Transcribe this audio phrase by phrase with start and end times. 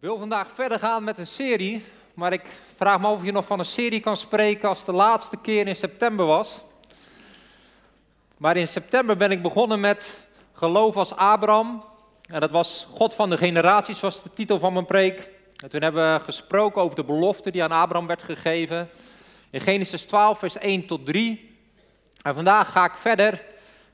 [0.00, 2.42] Ik wil vandaag verder gaan met een serie, maar ik
[2.76, 5.66] vraag me af of je nog van een serie kan spreken als de laatste keer
[5.66, 6.60] in september was.
[8.36, 10.20] Maar in september ben ik begonnen met
[10.52, 11.84] geloof als Abraham.
[12.26, 15.30] En dat was God van de generaties, was de titel van mijn preek.
[15.62, 18.90] En toen hebben we gesproken over de belofte die aan Abraham werd gegeven.
[19.50, 21.58] In Genesis 12, vers 1 tot 3.
[22.22, 23.44] En vandaag ga ik verder.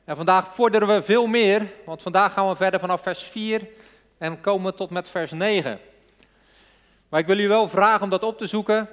[0.05, 3.69] En vandaag vorderen we veel meer, want vandaag gaan we verder vanaf vers 4
[4.19, 5.81] en komen tot met vers 9.
[7.09, 8.89] Maar ik wil u wel vragen om dat op te zoeken.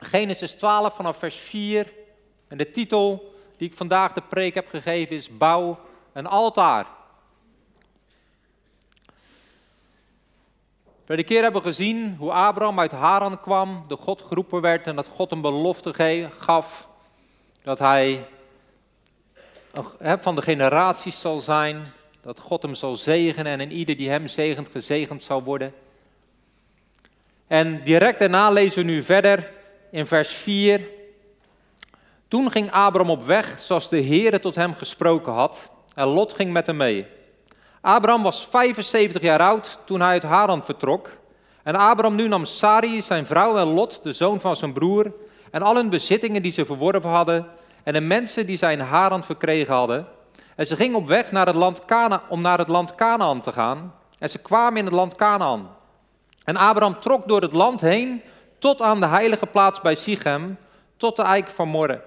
[0.00, 1.92] Genesis 12 vanaf vers 4.
[2.48, 5.78] En de titel die ik vandaag de preek heb gegeven is Bouw
[6.12, 6.86] een altaar.
[11.04, 14.96] Verder keer hebben we gezien hoe Abraham uit Haran kwam, de God geroepen werd en
[14.96, 16.88] dat God een belofte gaf
[17.62, 18.26] dat hij
[20.00, 24.28] van de generaties zal zijn, dat God hem zal zegenen en in ieder die hem
[24.28, 25.74] zegent, gezegend zal worden.
[27.46, 29.50] En direct daarna lezen we nu verder
[29.90, 30.80] in vers 4.
[32.28, 36.52] Toen ging Abraham op weg zoals de Heere tot hem gesproken had en Lot ging
[36.52, 37.06] met hem mee.
[37.80, 41.08] Abraham was 75 jaar oud toen hij uit Haran vertrok.
[41.62, 45.12] En Abraham nu nam Sari, zijn vrouw en Lot, de zoon van zijn broer,
[45.50, 47.46] en al hun bezittingen die ze verworven hadden,
[47.82, 50.06] en de mensen die zij in Haran verkregen hadden.
[50.56, 53.52] En ze gingen op weg naar het land Kana, om naar het land Canaan te
[53.52, 53.94] gaan.
[54.18, 55.68] En ze kwamen in het land Canaan.
[56.44, 58.22] En Abraham trok door het land heen
[58.58, 60.58] tot aan de heilige plaats bij Sichem,
[60.96, 62.02] tot de eik van Morre.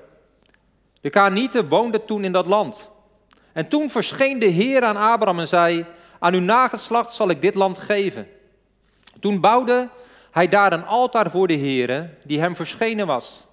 [1.02, 2.90] De Kanieten woonden toen in dat land.
[3.54, 5.86] En toen verscheen de Heer aan Abraham en zei,
[6.20, 8.28] aan uw nageslacht zal ik dit land geven.
[9.20, 9.90] Toen bouwde
[10.32, 13.48] hij daar een altaar voor de Heer, die hem verschenen was.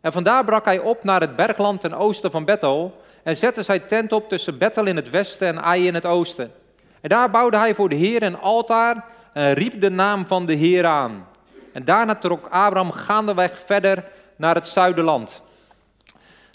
[0.00, 3.86] En vandaar brak hij op naar het bergland ten oosten van Bethel en zette zijn
[3.86, 6.52] tent op tussen Bethel in het westen en Ai in het oosten.
[7.00, 9.04] En daar bouwde hij voor de Heer een altaar
[9.36, 11.28] en riep de naam van de Heer aan.
[11.72, 14.04] En daarna trok Abraham gaandeweg verder
[14.36, 15.42] naar het zuiderland.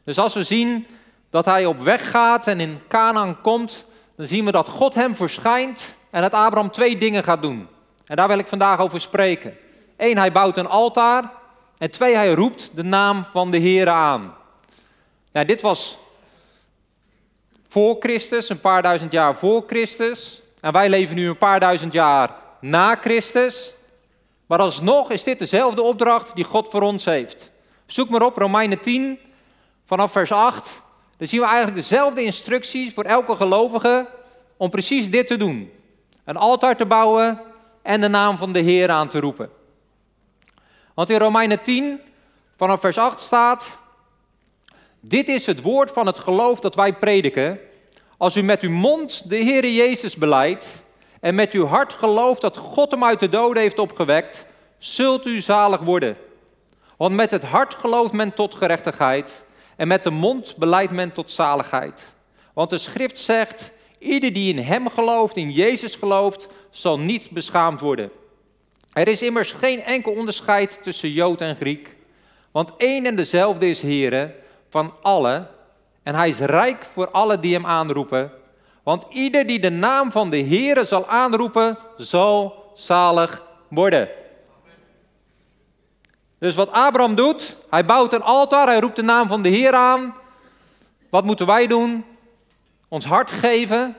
[0.03, 0.87] Dus als we zien
[1.29, 5.15] dat hij op weg gaat en in Canaan komt, dan zien we dat God hem
[5.15, 7.67] verschijnt en dat Abraham twee dingen gaat doen.
[8.05, 9.57] En daar wil ik vandaag over spreken.
[9.97, 11.31] Eén, hij bouwt een altaar.
[11.77, 14.35] En twee, hij roept de naam van de Heer aan.
[15.31, 15.99] Nou, dit was
[17.67, 20.41] voor Christus, een paar duizend jaar voor Christus.
[20.61, 23.73] En wij leven nu een paar duizend jaar na Christus.
[24.45, 27.51] Maar alsnog is dit dezelfde opdracht die God voor ons heeft.
[27.85, 29.19] Zoek maar op Romeinen 10,
[29.85, 30.81] vanaf vers 8.
[31.17, 34.07] Dan zien we eigenlijk dezelfde instructies voor elke gelovige
[34.57, 35.71] om precies dit te doen.
[36.25, 37.41] Een altaar te bouwen
[37.81, 39.49] en de naam van de Heer aan te roepen.
[40.93, 41.99] Want in Romeinen 10,
[42.57, 43.77] vanaf vers 8 staat:
[44.99, 47.59] Dit is het woord van het geloof dat wij prediken.
[48.17, 50.83] Als u met uw mond de Heer Jezus beleidt
[51.21, 54.45] en met uw hart gelooft dat God hem uit de doden heeft opgewekt,
[54.77, 56.17] zult u zalig worden.
[56.97, 59.45] Want met het hart gelooft men tot gerechtigheid
[59.75, 62.15] en met de mond beleidt men tot zaligheid.
[62.53, 67.79] Want de schrift zegt, ieder die in hem gelooft, in Jezus gelooft, zal niet beschaamd
[67.79, 68.11] worden.
[68.93, 71.95] Er is immers geen enkel onderscheid tussen Jood en Griek,
[72.51, 74.35] want één en dezelfde is Heere
[74.69, 75.49] van allen
[76.03, 78.31] en hij is rijk voor alle die hem aanroepen.
[78.83, 84.09] Want ieder die de naam van de Heere zal aanroepen, zal zalig worden.
[86.39, 89.73] Dus wat Abraham doet, hij bouwt een altaar, hij roept de naam van de Heer
[89.73, 90.15] aan.
[91.09, 92.05] Wat moeten wij doen?
[92.87, 93.95] Ons hart geven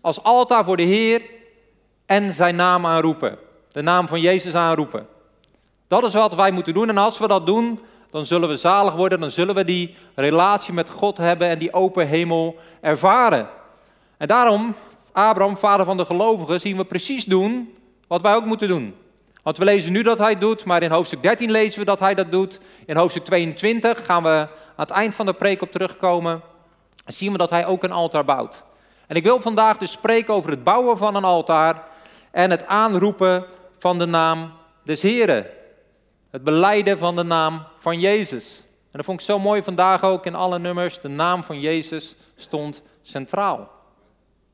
[0.00, 1.22] als altaar voor de Heer
[2.06, 3.38] en zijn naam aanroepen.
[3.72, 5.06] De naam van Jezus aanroepen.
[5.88, 7.80] Dat is wat wij moeten doen en als we dat doen,
[8.10, 11.72] dan zullen we zalig worden, dan zullen we die relatie met God hebben en die
[11.72, 13.48] open hemel ervaren.
[14.20, 14.74] En daarom,
[15.12, 17.74] Abraham, vader van de gelovigen, zien we precies doen
[18.06, 18.94] wat wij ook moeten doen.
[19.42, 22.14] Want we lezen nu dat hij doet, maar in hoofdstuk 13 lezen we dat hij
[22.14, 22.60] dat doet.
[22.86, 26.42] In hoofdstuk 22 gaan we aan het eind van de preek op terugkomen.
[27.04, 28.64] En zien we dat hij ook een altaar bouwt.
[29.06, 31.82] En ik wil vandaag dus spreken over het bouwen van een altaar
[32.30, 33.44] en het aanroepen
[33.78, 34.52] van de naam
[34.82, 35.46] des Heren.
[36.30, 38.62] Het beleiden van de naam van Jezus.
[38.66, 41.00] En dat vond ik zo mooi vandaag ook in alle nummers.
[41.00, 43.78] De naam van Jezus stond centraal.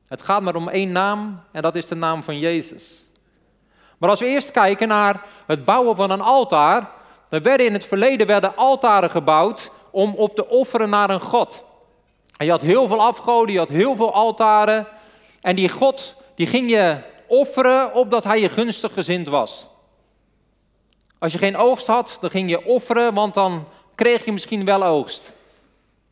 [0.07, 3.05] Het gaat maar om één naam en dat is de naam van Jezus.
[3.97, 6.91] Maar als we eerst kijken naar het bouwen van een altaar,
[7.29, 11.63] dan werden in het verleden werden altaren gebouwd om op te offeren naar een god.
[12.37, 14.87] En je had heel veel afgoden, je had heel veel altaren.
[15.41, 19.67] En die god, die ging je offeren opdat hij je gunstig gezind was.
[21.19, 24.83] Als je geen oogst had, dan ging je offeren, want dan kreeg je misschien wel
[24.83, 25.33] oogst.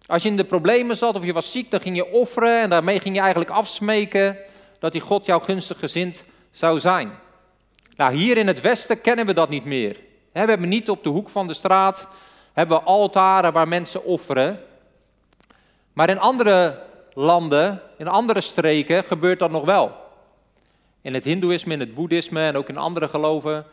[0.08, 2.70] Als je in de problemen zat of je was ziek, dan ging je offeren en
[2.70, 4.38] daarmee ging je eigenlijk afsmeken
[4.80, 7.12] dat die God jou gunstig gezind zou zijn.
[7.96, 10.00] Nou, hier in het Westen kennen we dat niet meer.
[10.32, 12.08] We hebben niet op de hoek van de straat
[12.54, 14.60] hebben we altaren waar mensen offeren.
[15.94, 16.82] Maar in andere
[17.14, 19.92] landen, in andere streken, gebeurt dat nog wel.
[21.02, 23.66] In het Hindoeïsme, in het Boeddhisme en ook in andere geloven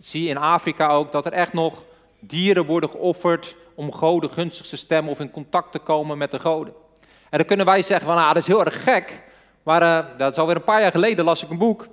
[0.00, 1.82] zie je in Afrika ook dat er echt nog
[2.18, 6.38] dieren worden geofferd om goden gunstig te stemmen of in contact te komen met de
[6.38, 6.74] goden.
[7.30, 9.22] En dan kunnen wij zeggen van, ah, dat is heel erg gek.
[9.62, 11.86] Maar uh, dat is alweer een paar jaar geleden, las ik een boek.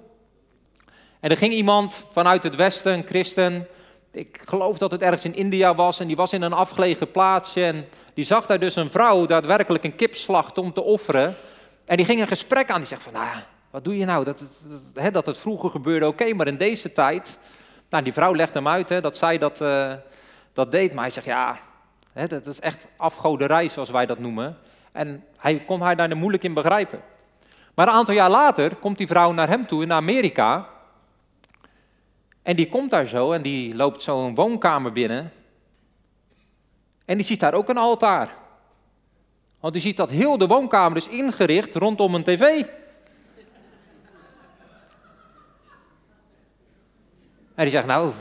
[1.20, 3.68] En er ging iemand vanuit het Westen, een christen,
[4.12, 7.66] ik geloof dat het ergens in India was, en die was in een afgelegen plaatsje.
[7.66, 11.36] En die zag daar dus een vrouw daadwerkelijk een kip slachten om te offeren.
[11.86, 13.28] En die ging een gesprek aan, die zegt van, nou
[13.72, 14.24] wat doe je nou?
[14.24, 14.44] Dat,
[14.94, 17.40] dat, dat het vroeger gebeurde, oké, maar in deze tijd...
[17.92, 19.94] Nou, die vrouw legde hem uit hè, dat zij dat, uh,
[20.54, 21.60] dat deed, maar hij zegt, ja,
[22.14, 24.58] hè, dat is echt afgoderij zoals wij dat noemen.
[24.92, 27.02] En hij kon haar daar moeilijk in begrijpen.
[27.74, 30.68] Maar een aantal jaar later komt die vrouw naar hem toe in Amerika.
[32.42, 35.32] En die komt daar zo en die loopt zo een woonkamer binnen.
[37.06, 38.36] En die ziet daar ook een altaar.
[39.60, 42.64] Want die ziet dat heel de woonkamer is ingericht rondom een tv.
[47.56, 48.12] En die zegt, nou,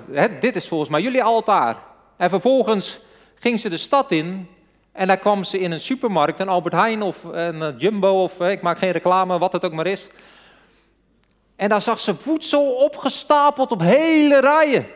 [0.40, 1.76] dit is volgens mij jullie altaar.
[2.16, 3.00] En vervolgens
[3.40, 4.48] ging ze de stad in
[4.92, 8.40] en daar kwam ze in een supermarkt, een Albert Heijn of een eh, Jumbo of
[8.40, 10.06] ik maak geen reclame, wat het ook maar is.
[11.56, 14.87] En daar zag ze voedsel opgestapeld op hele rijen.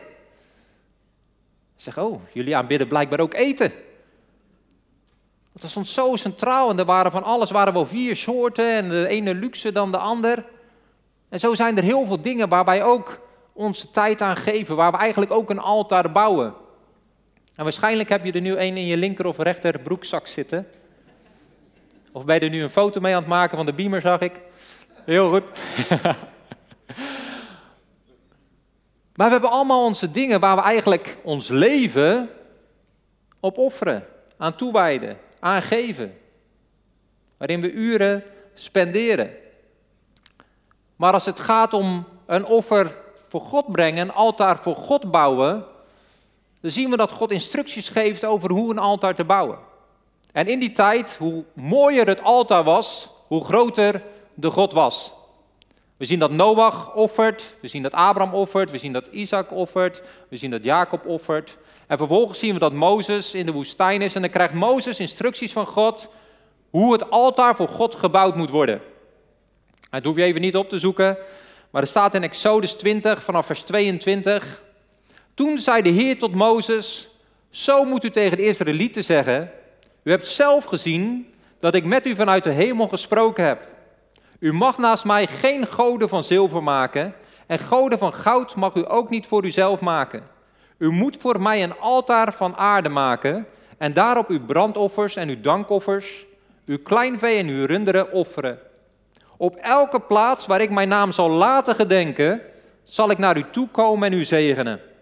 [1.75, 3.71] Zeg, oh, jullie aanbidden blijkbaar ook eten.
[5.53, 9.07] Dat stond zo centraal en er waren van alles, waren wel vier soorten en de
[9.07, 10.45] ene luxe dan de ander.
[11.29, 13.19] En zo zijn er heel veel dingen waar wij ook
[13.53, 16.53] onze tijd aan geven, waar we eigenlijk ook een altaar bouwen.
[17.55, 20.67] En waarschijnlijk heb je er nu één in je linker of rechter broekzak zitten.
[22.11, 24.19] Of ben je er nu een foto mee aan het maken van de beamer, zag
[24.19, 24.41] ik.
[25.05, 25.43] Heel goed.
[29.15, 32.29] maar we hebben allemaal onze dingen waar we eigenlijk ons leven
[33.39, 34.05] op offeren,
[34.37, 36.17] aan toewijden, aan geven.
[37.37, 38.23] Waarin we uren
[38.53, 39.29] spenderen.
[40.95, 42.95] Maar als het gaat om een offer
[43.29, 45.65] voor God brengen, een altaar voor God bouwen,
[46.65, 49.57] dan zien we dat God instructies geeft over hoe een altaar te bouwen.
[50.31, 54.03] En in die tijd, hoe mooier het altaar was, hoe groter
[54.33, 55.11] de God was.
[55.97, 60.01] We zien dat Noach offert, we zien dat Abraham offert, we zien dat Isaac offert,
[60.29, 61.57] we zien dat Jacob offert.
[61.87, 65.51] En vervolgens zien we dat Mozes in de woestijn is en dan krijgt Mozes instructies
[65.51, 66.07] van God
[66.69, 68.81] hoe het altaar voor God gebouwd moet worden.
[69.89, 71.17] Dat hoef je even niet op te zoeken,
[71.69, 74.63] maar er staat in Exodus 20 vanaf vers 22.
[75.35, 77.09] Toen zei de Heer tot Mozes,
[77.49, 79.51] zo moet u tegen de Israëlieten zeggen,
[80.03, 83.67] u hebt zelf gezien dat ik met u vanuit de hemel gesproken heb.
[84.39, 87.13] U mag naast mij geen goden van zilver maken
[87.47, 90.23] en goden van goud mag u ook niet voor uzelf maken.
[90.77, 93.47] U moet voor mij een altaar van aarde maken
[93.77, 96.25] en daarop uw brandoffers en uw dankoffers,
[96.65, 98.59] uw kleinvee en uw runderen offeren.
[99.37, 102.41] Op elke plaats waar ik mijn naam zal laten gedenken,
[102.83, 104.93] zal ik naar u toe komen en u zegenen.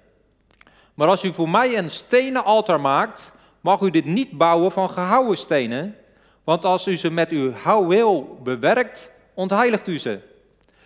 [0.94, 3.32] Maar als u voor mij een stenen altaar maakt,
[3.62, 5.96] mag u dit niet bouwen van gehouwen stenen,
[6.44, 10.20] want als u ze met uw houweel bewerkt, ontheiligt u ze.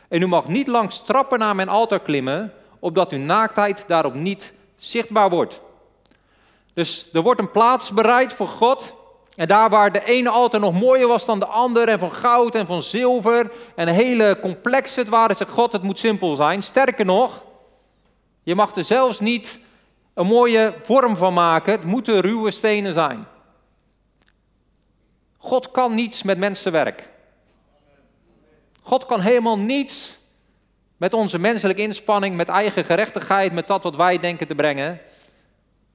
[0.09, 4.53] En u mag niet langs trappen naar mijn altaar klimmen, opdat uw naaktheid daarop niet
[4.75, 5.61] zichtbaar wordt.
[6.73, 8.95] Dus er wordt een plaats bereid voor God
[9.35, 12.55] en daar waar de ene altaar nog mooier was dan de andere, en van goud
[12.55, 16.63] en van zilver, en hele complex het waren, zegt God, het moet simpel zijn.
[16.63, 17.43] Sterker nog,
[18.43, 19.59] je mag er zelfs niet
[20.17, 23.27] een mooie vorm van maken, het moeten ruwe stenen zijn.
[25.37, 27.09] God kan niets met mensenwerk.
[28.81, 30.19] God kan helemaal niets
[30.97, 34.99] met onze menselijke inspanning, met eigen gerechtigheid, met dat wat wij denken te brengen.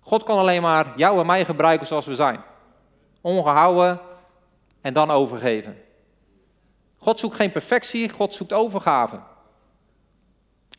[0.01, 2.41] God kan alleen maar jou en mij gebruiken zoals we zijn
[3.21, 4.01] ongehouden
[4.81, 5.83] en dan overgeven.
[6.99, 9.21] God zoekt geen perfectie, God zoekt overgave.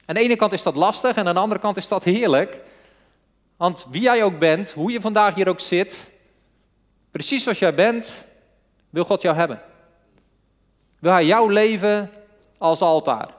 [0.05, 2.71] Aan de ene kant is dat lastig en aan de andere kant is dat heerlijk.
[3.63, 6.11] Want wie jij ook bent, hoe je vandaag hier ook zit,
[7.11, 8.27] precies zoals jij bent,
[8.89, 9.61] wil God jou hebben.
[10.99, 12.11] Wil Hij jouw leven
[12.57, 13.29] als altaar.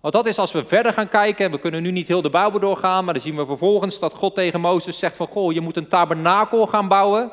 [0.00, 2.30] Want dat is als we verder gaan kijken, en we kunnen nu niet heel de
[2.30, 5.60] Bijbel doorgaan, maar dan zien we vervolgens dat God tegen Mozes zegt van, goh, je
[5.60, 7.30] moet een tabernakel gaan bouwen.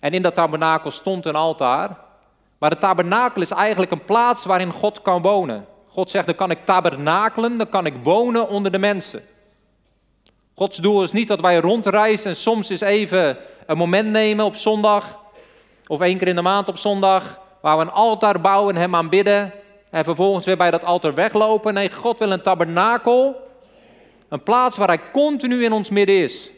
[0.00, 1.98] En in dat tabernakel stond een altaar.
[2.58, 5.66] Maar de tabernakel is eigenlijk een plaats waarin God kan wonen.
[5.88, 9.22] God zegt, dan kan ik tabernakelen, dan kan ik wonen onder de mensen.
[10.58, 14.54] Gods doel is niet dat wij rondreizen en soms eens even een moment nemen op
[14.54, 15.20] zondag,
[15.86, 18.94] of één keer in de maand op zondag, waar we een altaar bouwen en hem
[18.94, 19.52] aanbidden,
[19.90, 21.74] en vervolgens weer bij dat altaar weglopen.
[21.74, 23.36] Nee, God wil een tabernakel,
[24.28, 26.50] een plaats waar Hij continu in ons midden is.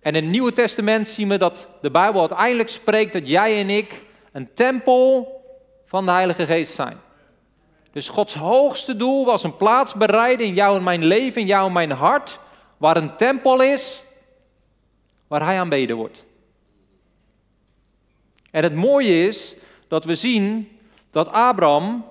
[0.00, 3.70] En in het Nieuwe Testament zien we dat de Bijbel uiteindelijk spreekt dat jij en
[3.70, 5.40] ik een tempel
[5.86, 7.00] van de Heilige Geest zijn.
[7.92, 11.66] Dus Gods hoogste doel was een plaats bereiden in jou en mijn leven, in jou
[11.66, 12.38] en mijn hart,
[12.76, 14.04] waar een tempel is,
[15.26, 16.24] waar Hij aanbeden wordt.
[18.50, 19.56] En het mooie is
[19.88, 20.78] dat we zien
[21.10, 22.04] dat Abraham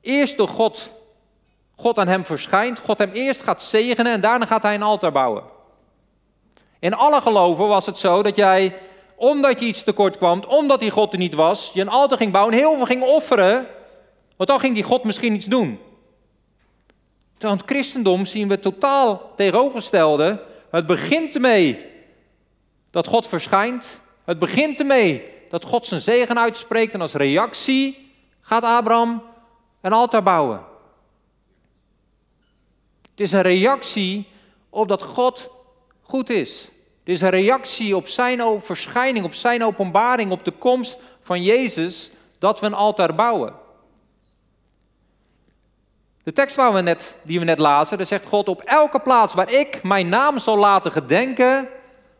[0.00, 0.92] eerst door God,
[1.76, 5.12] God aan hem verschijnt, God hem eerst gaat zegenen en daarna gaat hij een altaar
[5.12, 5.42] bouwen.
[6.78, 8.76] In alle geloven was het zo dat jij,
[9.14, 12.32] omdat je iets tekort kwam, omdat die God er niet was, je een altaar ging
[12.32, 13.66] bouwen en heel veel ging offeren,
[14.38, 15.78] want dan ging die God misschien iets doen.
[17.32, 20.42] Terwijl het christendom zien we totaal tegenovergestelde.
[20.70, 21.86] Het begint ermee
[22.90, 24.00] dat God verschijnt.
[24.24, 29.22] Het begint ermee dat God zijn zegen uitspreekt en als reactie gaat Abraham
[29.80, 30.62] een altaar bouwen.
[33.10, 34.28] Het is een reactie
[34.70, 35.50] op dat God
[36.02, 36.62] goed is.
[36.98, 42.10] Het is een reactie op zijn verschijning, op zijn openbaring, op de komst van Jezus,
[42.38, 43.66] dat we een altaar bouwen.
[46.28, 49.34] De tekst waar we net, die we net lazen, daar zegt God, op elke plaats
[49.34, 51.68] waar ik mijn naam zal laten gedenken,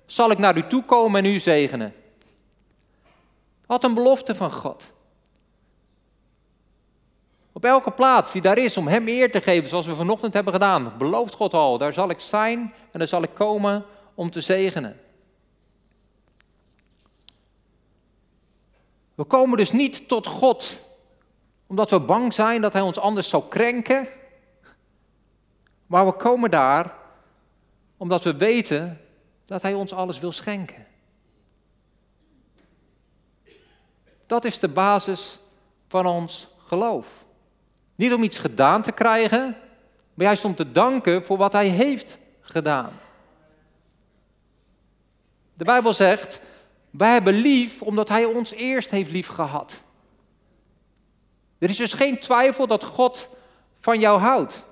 [0.07, 1.95] zal ik naar u toe komen en u zegenen.
[3.67, 4.93] Wat een belofte van God.
[7.53, 10.53] Op elke plaats die daar is om Hem eer te geven, zoals we vanochtend hebben
[10.53, 12.59] gedaan, belooft God al, daar zal ik zijn
[12.93, 13.85] en daar zal ik komen
[14.15, 15.01] om te zegenen.
[19.15, 20.87] We komen dus niet tot God
[21.69, 24.09] omdat we bang zijn dat Hij ons anders zou krenken,
[25.87, 26.95] maar we komen daar
[27.97, 29.01] omdat we weten
[29.45, 30.87] dat Hij ons alles wil schenken.
[34.27, 35.39] Dat is de basis
[35.89, 37.07] van ons geloof.
[37.95, 39.57] Niet om iets gedaan te krijgen,
[40.15, 42.93] maar juist om te danken voor wat Hij heeft gedaan.
[45.55, 46.41] De Bijbel zegt,
[46.91, 49.83] wij hebben lief omdat Hij ons eerst heeft lief gehad.
[51.59, 53.29] Er is dus geen twijfel dat God
[53.81, 54.65] van jou houdt.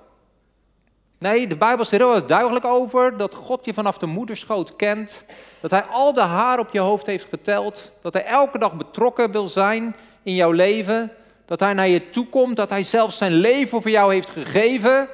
[1.19, 5.25] Nee, de Bijbel is er heel duidelijk over dat God je vanaf de moederschoot kent.
[5.59, 7.93] Dat Hij al de haar op je hoofd heeft geteld.
[8.01, 11.11] Dat Hij elke dag betrokken wil zijn in jouw leven.
[11.45, 12.55] Dat Hij naar je toe komt.
[12.55, 15.09] Dat Hij zelfs zijn leven voor jou heeft gegeven.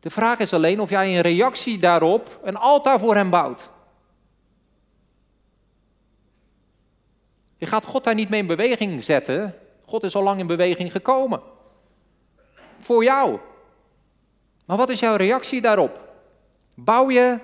[0.00, 3.70] De vraag is alleen of jij in reactie daarop een altaar voor Hem bouwt.
[7.56, 9.54] Je gaat God daar niet mee in beweging zetten.
[9.92, 11.42] God is al lang in beweging gekomen.
[12.78, 13.38] Voor jou.
[14.64, 16.14] Maar wat is jouw reactie daarop?
[16.74, 17.38] Bouw je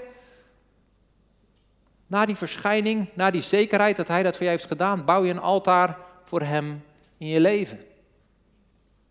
[2.07, 5.31] na die verschijning, na die zekerheid dat Hij dat voor je heeft gedaan, bouw je
[5.31, 6.85] een altaar voor Hem
[7.19, 7.85] in je leven?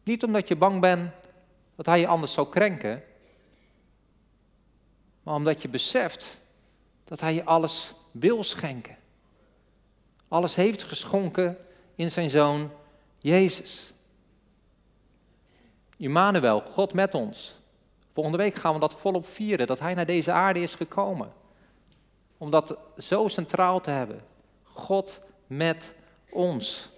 [0.04, 1.12] Niet omdat je bang bent
[1.76, 3.04] dat Hij je anders zou krenken,
[5.24, 6.40] maar omdat je beseft
[7.04, 8.98] dat Hij je alles wil schenken.
[10.28, 11.58] Alles heeft geschonken
[11.96, 12.72] in Zijn Zoon
[13.18, 13.94] Jezus.
[15.98, 17.60] Immanuel, God met ons.
[18.14, 21.34] Volgende week gaan we dat volop vieren, dat Hij naar deze aarde is gekomen.
[22.38, 24.24] Om dat zo centraal te hebben.
[24.64, 25.94] God met
[26.30, 26.90] ons.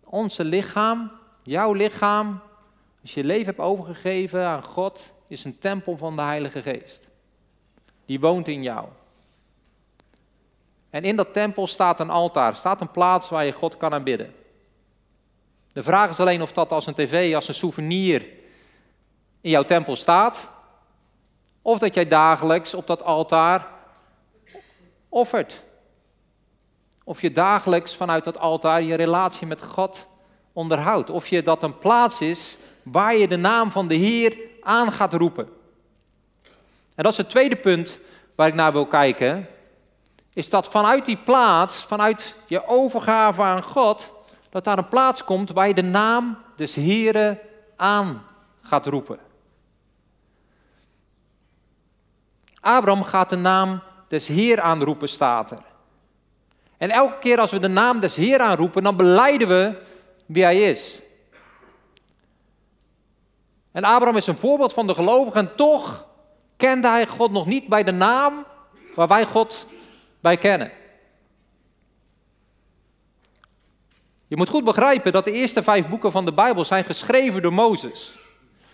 [0.00, 1.10] Onze lichaam,
[1.42, 2.40] jouw lichaam,
[3.02, 7.08] als je je leven hebt overgegeven aan God, is een tempel van de Heilige Geest.
[8.06, 8.88] Die woont in jou.
[10.94, 14.34] En in dat tempel staat een altaar, staat een plaats waar je God kan aanbidden.
[15.72, 18.28] De vraag is alleen of dat als een tv, als een souvenir
[19.40, 20.50] in jouw tempel staat,
[21.62, 23.66] of dat jij dagelijks op dat altaar
[25.08, 25.64] offert.
[27.04, 30.06] Of je dagelijks vanuit dat altaar je relatie met God
[30.52, 31.10] onderhoudt.
[31.10, 35.14] Of je dat een plaats is waar je de naam van de Heer aan gaat
[35.14, 35.48] roepen.
[36.94, 38.00] En dat is het tweede punt
[38.34, 39.48] waar ik naar wil kijken
[40.34, 44.12] is dat vanuit die plaats, vanuit je overgave aan God,
[44.50, 47.38] dat daar een plaats komt waar je de naam des Heren
[47.76, 48.22] aan
[48.62, 49.18] gaat roepen.
[52.60, 55.62] Abraham gaat de naam des Heer aanroepen, staat er.
[56.78, 59.82] En elke keer als we de naam des Heer aanroepen, dan beleiden we
[60.26, 61.02] wie hij is.
[63.72, 66.06] En Abraham is een voorbeeld van de gelovigen en toch
[66.56, 68.44] kende hij God nog niet bij de naam
[68.94, 69.66] waar wij God
[70.24, 70.70] bij kennen.
[74.26, 77.52] Je moet goed begrijpen dat de eerste vijf boeken van de Bijbel zijn geschreven door
[77.52, 78.12] Mozes.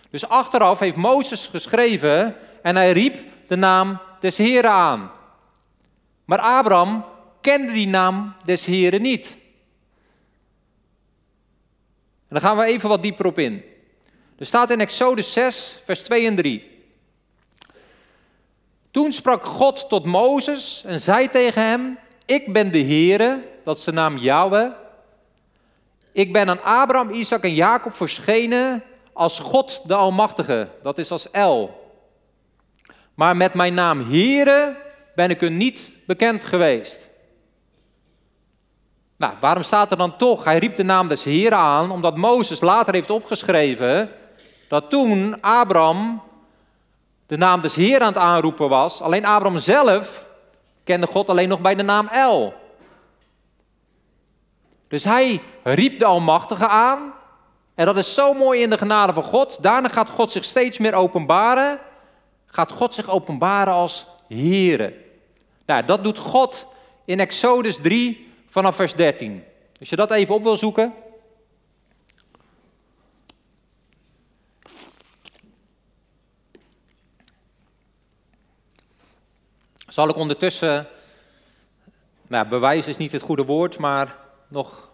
[0.09, 5.11] Dus achteraf heeft Mozes geschreven en hij riep de naam des Heren aan.
[6.25, 7.05] Maar Abraham
[7.41, 9.37] kende die naam des Heren niet.
[12.27, 13.63] En gaan we even wat dieper op in.
[14.37, 16.70] Er staat in Exodus 6, vers 2 en 3.
[18.91, 23.83] Toen sprak God tot Mozes en zei tegen hem: Ik ben de Heere, dat is
[23.83, 24.71] de naam Yahweh.
[26.11, 28.83] Ik ben aan Abraham, Isaac en Jacob verschenen
[29.13, 31.79] als God de Almachtige, dat is als El.
[33.13, 34.77] Maar met mijn naam Heere
[35.15, 37.09] ben ik u niet bekend geweest.
[39.17, 42.61] Nou, waarom staat er dan toch, hij riep de naam des Heeren aan, omdat Mozes
[42.61, 44.09] later heeft opgeschreven
[44.67, 46.21] dat toen Abraham
[47.31, 50.27] de naam des Heeren aan het aanroepen was, alleen Abraham zelf
[50.83, 52.53] kende God alleen nog bij de naam El.
[54.87, 57.13] Dus hij riep de Almachtige aan.
[57.75, 59.57] En dat is zo mooi in de genade van God.
[59.63, 61.79] Daarna gaat God zich steeds meer openbaren.
[62.45, 64.93] Gaat God zich openbaren als Heere.
[65.65, 66.67] Nou, dat doet God
[67.05, 69.43] in Exodus 3 vanaf vers 13.
[69.79, 70.93] Als je dat even op wil zoeken.
[79.91, 80.87] Zal ik ondertussen,
[82.27, 84.15] nou, bewijs is niet het goede woord, maar
[84.47, 84.89] nog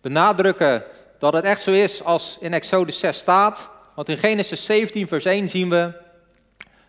[0.00, 0.84] benadrukken
[1.18, 3.70] dat het echt zo is als in Exodus 6 staat.
[3.94, 5.92] Want in Genesis 17, vers 1 zien we,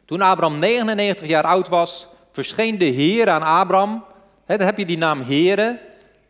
[0.05, 4.05] toen Abraham 99 jaar oud was, verscheen de Heer aan Abraham.
[4.45, 5.79] He, dan heb je die naam Heere,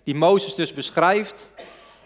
[0.04, 1.52] die Mozes dus beschrijft.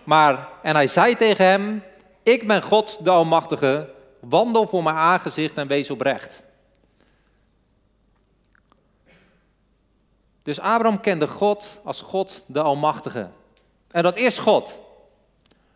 [0.03, 1.83] Maar, en hij zei tegen hem,
[2.23, 3.89] ik ben God de Almachtige,
[4.19, 6.47] wandel voor mijn aangezicht en wees oprecht.
[10.43, 13.29] Dus Abraham kende God als God de Almachtige.
[13.89, 14.79] En dat is God.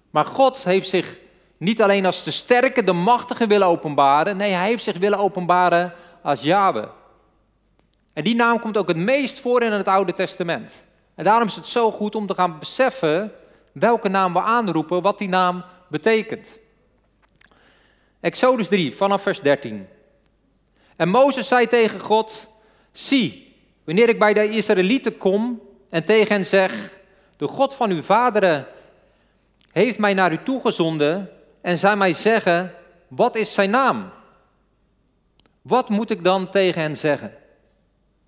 [0.09, 1.17] Maar God heeft zich
[1.57, 4.37] niet alleen als de sterke, de machtige willen openbaren.
[4.37, 6.87] Nee, hij heeft zich willen openbaren als Yahweh.
[8.13, 10.85] En die naam komt ook het meest voor in het Oude Testament.
[11.15, 13.31] En daarom is het zo goed om te gaan beseffen
[13.71, 16.57] welke naam we aanroepen, wat die naam betekent.
[18.19, 19.87] Exodus 3, vanaf vers 13.
[20.95, 22.47] En Mozes zei tegen God:
[22.91, 23.42] Zie,
[23.83, 26.93] wanneer ik bij de Israëlieten kom en tegen hen zeg:
[27.37, 28.65] De God van uw vaderen
[29.71, 31.29] heeft mij naar u toegezonden
[31.61, 32.71] en zij mij zeggen:
[33.07, 34.09] Wat is zijn naam?
[35.61, 37.33] Wat moet ik dan tegen hen zeggen?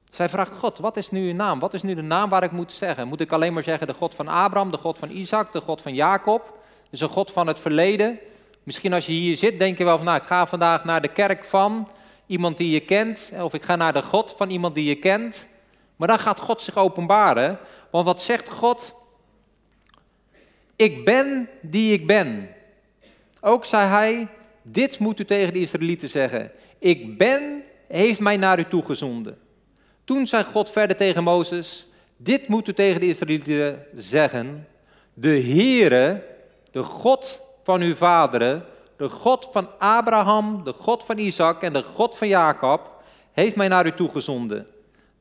[0.10, 1.60] Zij vraagt God, wat is nu uw naam?
[1.60, 3.08] Wat is nu de naam waar ik moet zeggen?
[3.08, 5.82] Moet ik alleen maar zeggen de God van Abraham, de God van Isaac, de God
[5.82, 6.58] van Jacob?
[6.90, 8.20] Dus een God van het verleden.
[8.64, 11.08] Misschien als je hier zit, denk je wel van, nou, ik ga vandaag naar de
[11.08, 11.88] kerk van
[12.26, 13.32] iemand die je kent.
[13.40, 15.48] Of ik ga naar de God van iemand die je kent.
[15.96, 17.60] Maar dan gaat God zich openbaren.
[17.92, 18.96] Want wat zegt God?
[20.76, 22.50] Ik ben die ik ben.
[23.42, 24.28] Ook zei hij,
[24.62, 26.52] dit moet u tegen de Israëlieten zeggen.
[26.80, 29.38] Ik ben, heeft mij naar u toegezonden.
[30.04, 34.68] Toen zei God verder tegen Mozes, dit moet u tegen de Israëlieten zeggen.
[35.14, 36.24] De Heere,
[36.72, 38.66] de God van uw vaderen,
[38.98, 43.68] de God van Abraham, de God van Isaac en de God van Jacob, heeft mij
[43.68, 44.68] naar u toegezonden.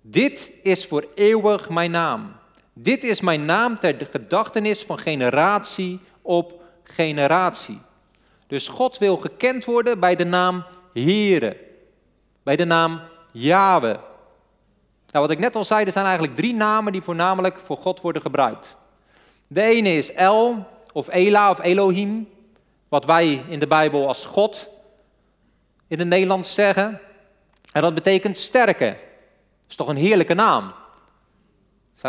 [0.01, 2.33] Dit is voor eeuwig mijn naam.
[2.73, 7.81] Dit is mijn naam ter gedachtenis van generatie op generatie.
[8.47, 11.57] Dus God wil gekend worden bij de naam Heere,
[12.43, 13.99] bij de naam Yahweh.
[15.11, 18.01] Nou, wat ik net al zei, er zijn eigenlijk drie namen die voornamelijk voor God
[18.01, 18.77] worden gebruikt.
[19.49, 22.29] De ene is El, of Ela, of Elohim,
[22.95, 24.69] wat wij in de Bijbel als God
[25.87, 27.01] in het Nederlands zeggen.
[27.73, 28.85] En dat betekent sterke.
[29.61, 30.73] Dat is toch een heerlijke naam.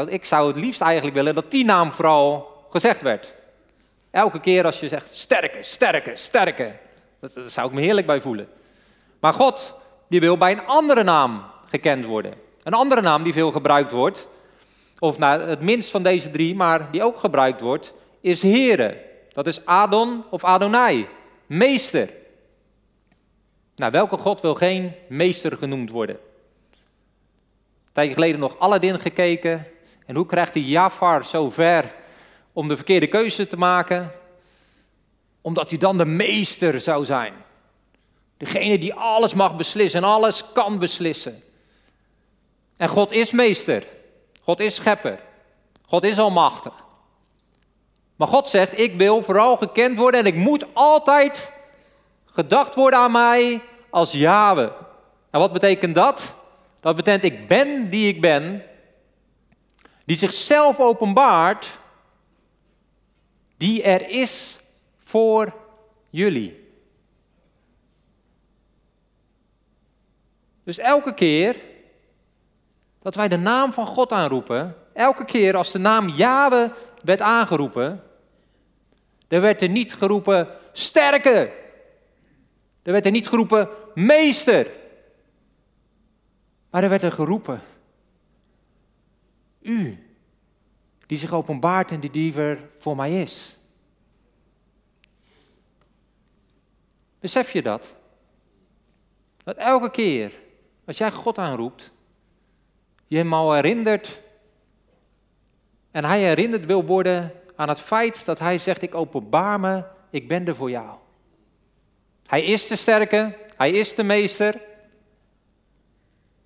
[0.07, 3.35] Ik zou het liefst eigenlijk willen dat die naam vooral gezegd werd.
[4.11, 6.71] Elke keer als je zegt sterke, sterke, sterke.
[7.19, 8.47] Dat, zou ik me heerlijk bij voelen.
[9.19, 9.75] Maar God,
[10.07, 12.33] die wil bij een andere naam gekend worden.
[12.63, 14.27] Een andere naam die veel gebruikt wordt,
[14.99, 19.13] of nou, het minst van deze drie, maar die ook gebruikt wordt, is Here.
[19.35, 21.07] Dat is Adon of Adonai,
[21.45, 22.09] meester.
[23.75, 26.15] Nou, welke God wil geen meester genoemd worden?
[26.15, 29.67] Een tijdje geleden nog Aladdin gekeken.
[30.05, 31.93] En hoe krijgt hij Jafar zo ver
[32.53, 34.11] om de verkeerde keuze te maken?
[35.41, 37.33] Omdat hij dan de meester zou zijn.
[38.37, 41.43] Degene die alles mag beslissen en alles kan beslissen.
[42.77, 43.87] En God is meester.
[44.43, 45.19] God is schepper.
[45.85, 46.83] God is almachtig.
[48.15, 51.51] Maar God zegt, ik wil vooral gekend worden en ik moet altijd
[52.25, 54.71] gedacht worden aan mij als Yahweh.
[55.29, 56.35] En wat betekent dat?
[56.79, 58.63] Dat betekent, ik ben die ik ben,
[60.05, 61.79] die zichzelf openbaart,
[63.57, 64.59] die er is
[64.97, 65.53] voor
[66.09, 66.63] jullie.
[70.63, 71.61] Dus elke keer
[73.01, 76.71] dat wij de naam van God aanroepen, elke keer als de naam Yahweh
[77.03, 78.03] werd aangeroepen,
[79.27, 81.53] er werd er niet geroepen sterke.
[82.83, 84.71] Er werd er niet geroepen meester.
[86.69, 87.61] Maar er werd er geroepen
[89.65, 89.99] u,
[91.05, 92.33] die zich openbaart en die die
[92.77, 93.57] voor mij is.
[97.19, 97.95] Besef je dat?
[99.43, 100.31] Dat elke keer
[100.85, 101.91] als jij God aanroept,
[103.07, 104.21] je hem al herinnert
[105.91, 110.27] en hij herinnerd wil worden aan het feit dat hij zegt, ik openbaar me, ik
[110.27, 110.97] ben er voor jou.
[112.27, 114.61] Hij is de sterke, hij is de meester.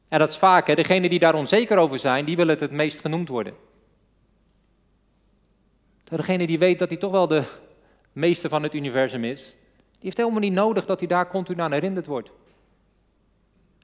[0.07, 2.71] En dat is vaak, hè, degenen die daar onzeker over zijn, die willen het het
[2.71, 3.53] meest genoemd worden.
[6.03, 7.43] Degene die weet dat hij toch wel de
[8.11, 9.55] meester van het universum is,
[9.91, 12.29] die heeft helemaal niet nodig dat hij daar continu aan herinnerd wordt.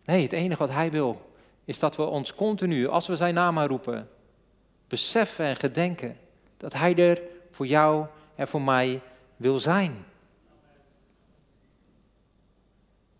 [0.06, 1.32] Nee, het enige wat hij wil,
[1.66, 4.10] is dat we ons continu, als we zijn naam roepen,
[4.88, 6.18] beseffen en gedenken
[6.58, 9.02] dat hij er voor jou en voor mij
[9.36, 10.06] wil zijn.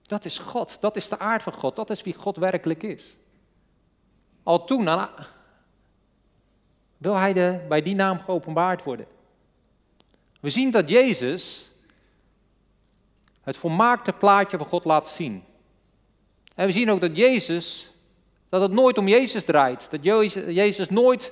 [0.02, 3.18] Dat is God, dat is de aard van God, dat is wie God werkelijk is.
[4.44, 4.90] Al toen
[6.98, 9.08] wil hij de, bij die naam geopenbaard worden.
[10.40, 11.70] We zien dat Jezus
[13.42, 15.44] het volmaakte plaatje van God laat zien.
[16.56, 17.92] En we zien ook dat Jezus,
[18.50, 19.92] dat het nooit om Jezus draait.
[19.92, 21.32] Dat Jezus nooit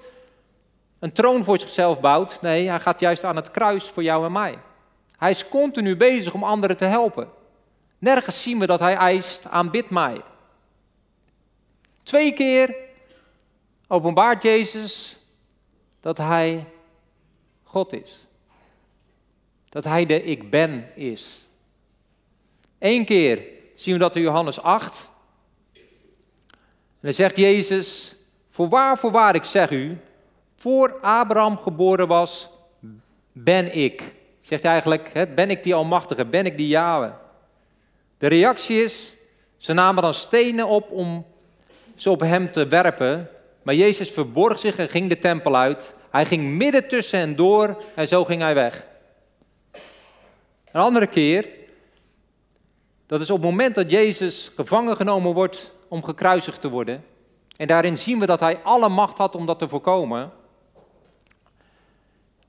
[1.03, 2.41] een troon voor zichzelf bouwt.
[2.41, 4.57] Nee, hij gaat juist aan het kruis voor jou en mij.
[5.17, 7.29] Hij is continu bezig om anderen te helpen.
[7.97, 10.21] Nergens zien we dat hij eist, aanbid mij.
[12.03, 12.75] Twee keer
[13.87, 15.19] openbaart Jezus
[15.99, 16.65] dat hij
[17.63, 18.27] God is.
[19.69, 21.41] Dat hij de ik ben is.
[22.79, 23.43] Eén keer
[23.75, 25.09] zien we dat in Johannes 8.
[25.73, 25.79] En
[26.99, 28.15] dan zegt Jezus,
[28.49, 29.97] voorwaar, voorwaar, ik zeg u,
[30.63, 32.49] voor Abraham geboren was,
[33.31, 34.13] ben ik.
[34.41, 37.11] Zegt hij eigenlijk, ben ik die Almachtige, ben ik die Yahweh.
[38.17, 39.15] De reactie is,
[39.57, 41.25] ze namen dan stenen op om
[41.95, 43.29] ze op hem te werpen,
[43.61, 45.95] maar Jezus verborg zich en ging de tempel uit.
[46.09, 48.85] Hij ging midden tussen hen door en zo ging hij weg.
[50.71, 51.49] Een andere keer,
[53.05, 57.05] dat is op het moment dat Jezus gevangen genomen wordt om gekruisigd te worden.
[57.57, 60.41] En daarin zien we dat hij alle macht had om dat te voorkomen.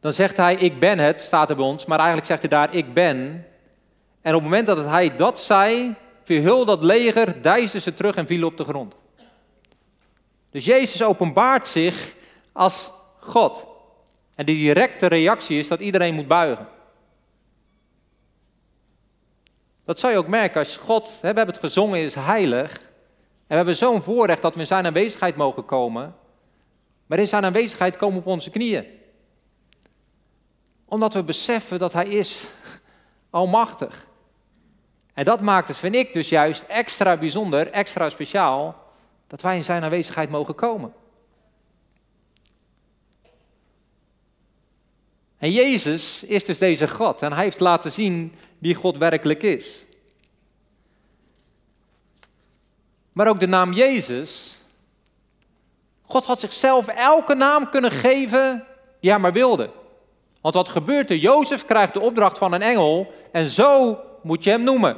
[0.04, 2.74] Dan zegt hij, ik ben het, staat er bij ons, maar eigenlijk zegt hij daar,
[2.74, 3.46] ik ben.
[4.20, 8.14] En op het moment dat hij dat zei, viel heel dat leger, dijsde ze terug
[8.14, 8.94] en viel op de grond.
[10.50, 12.14] Dus Jezus openbaart zich
[12.52, 13.66] als God.
[14.34, 16.68] En de directe reactie is dat iedereen moet buigen.
[19.84, 22.72] Dat zou je ook merken als God, we hebben het gezongen, is heilig.
[22.72, 22.80] En
[23.46, 26.14] we hebben zo'n voorrecht dat we in zijn aanwezigheid mogen komen.
[27.06, 29.02] Maar in zijn aanwezigheid komen we op onze knieën.
[30.94, 32.46] Omdat we beseffen dat hij is
[33.30, 34.06] almachtig.
[35.14, 38.92] En dat maakt het, vind ik, dus juist extra bijzonder, extra speciaal,
[39.26, 40.92] dat wij in zijn aanwezigheid mogen komen.
[45.38, 49.84] En Jezus is dus deze God en hij heeft laten zien wie God werkelijk is.
[53.12, 54.58] Maar ook de naam Jezus.
[56.06, 58.64] God had zichzelf elke naam kunnen geven
[59.00, 59.82] die hij maar wilde.
[60.44, 61.16] Want wat gebeurt er?
[61.16, 64.96] Jozef krijgt de opdracht van een engel en zo moet je hem noemen.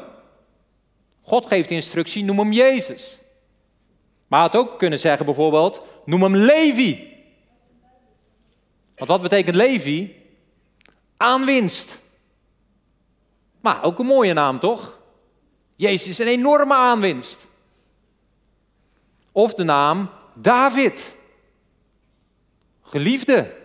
[1.23, 3.19] God geeft de instructie, noem hem Jezus.
[4.27, 7.15] Maar had ook kunnen zeggen bijvoorbeeld, noem hem Levi.
[8.97, 10.15] Want wat betekent Levi?
[11.17, 12.01] Aanwinst.
[13.61, 14.99] Maar ook een mooie naam toch?
[15.77, 17.47] Jezus is een enorme aanwinst.
[19.33, 21.17] Of de naam David.
[22.83, 23.65] Geliefde.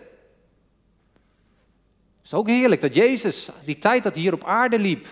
[2.32, 5.06] Is ook heerlijk dat Jezus, die tijd dat hij hier op aarde liep,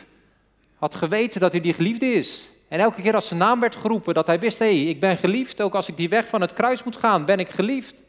[0.76, 2.50] had geweten dat hij die geliefde is.
[2.68, 5.16] En elke keer als zijn naam werd geroepen, dat hij wist, hé, hey, ik ben
[5.16, 5.60] geliefd.
[5.60, 8.02] Ook als ik die weg van het kruis moet gaan, ben ik geliefd.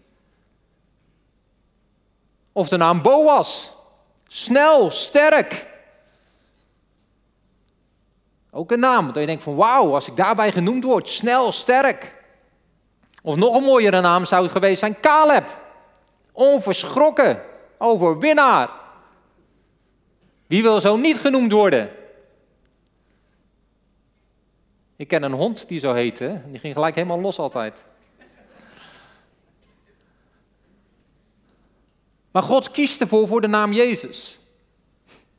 [2.51, 3.73] Of de naam Boas.
[4.27, 5.67] Snel, sterk.
[8.51, 12.13] Ook een naam, dat je denkt van wauw, als ik daarbij genoemd word, snel, sterk.
[13.23, 15.59] Of nog een mooiere naam zou het geweest zijn, Caleb.
[16.31, 17.41] Onverschrokken,
[17.77, 18.79] overwinnaar.
[20.51, 21.89] Wie wil zo niet genoemd worden?
[24.95, 26.41] Ik ken een hond die zo heette.
[26.45, 27.83] Die ging gelijk helemaal los altijd.
[32.31, 34.39] Maar God kiest ervoor voor de naam Jezus.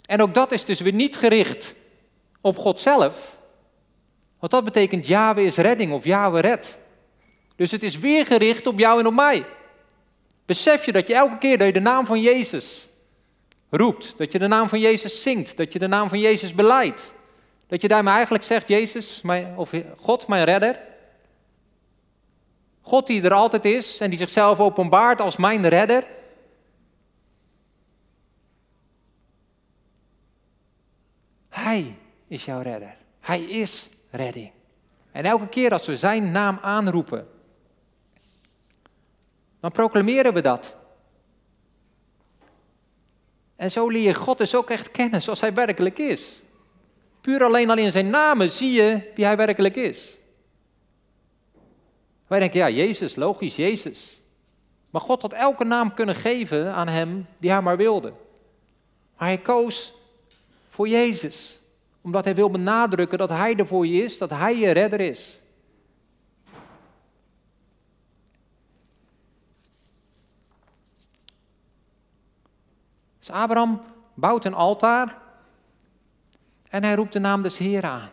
[0.07, 1.75] En ook dat is dus weer niet gericht
[2.41, 3.39] op God zelf.
[4.39, 6.79] Want dat betekent Yahweh is redding of Yahweh red.
[7.57, 9.45] Dus het is weer gericht op jou en op mij.
[10.47, 12.91] Besef je dat je elke keer dat je de naam van Jezus
[13.73, 17.15] roept, dat je de naam van Jezus zingt, dat je de naam van Jezus beleidt,
[17.67, 20.81] dat je daarmee eigenlijk zegt, Jezus, mijn, of God, mijn redder,
[22.81, 26.07] God die er altijd is en die zichzelf openbaart als mijn redder.
[31.49, 31.97] Hij
[32.29, 32.97] is jouw redder.
[33.21, 34.51] Hij is redding.
[35.13, 37.29] En elke keer als we zijn naam aanroepen,
[39.61, 40.77] dan proclameren we dat.
[43.63, 46.43] En zo leer je God dus ook echt kennen zoals hij werkelijk is.
[47.21, 50.17] Puur alleen al in zijn namen zie je wie hij werkelijk is.
[52.27, 54.21] Wij denken, ja, Jezus, logisch, Jezus.
[54.91, 58.13] Maar God had elke naam kunnen geven aan hem die hij maar wilde.
[59.19, 59.95] Maar hij koos
[60.69, 61.61] voor Jezus,
[62.01, 65.42] omdat hij wil benadrukken dat hij er voor je is, dat hij je redder is.
[73.23, 73.83] Dus Abraham
[74.15, 75.19] bouwt een altaar
[76.69, 78.11] en hij roept de naam des Heer aan.